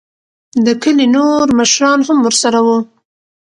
[0.65, 2.77] دکلي نوور مشران هم ورسره وو.